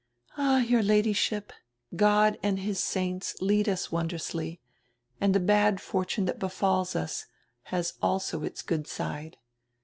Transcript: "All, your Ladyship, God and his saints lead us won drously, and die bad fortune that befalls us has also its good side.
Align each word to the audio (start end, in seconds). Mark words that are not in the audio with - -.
"All, 0.35 0.59
your 0.61 0.81
Ladyship, 0.81 1.53
God 1.95 2.39
and 2.41 2.61
his 2.61 2.79
saints 2.79 3.39
lead 3.39 3.69
us 3.69 3.91
won 3.91 4.09
drously, 4.09 4.57
and 5.19 5.31
die 5.35 5.39
bad 5.39 5.79
fortune 5.79 6.25
that 6.25 6.39
befalls 6.39 6.95
us 6.95 7.27
has 7.65 7.93
also 8.01 8.43
its 8.43 8.63
good 8.63 8.87
side. 8.87 9.37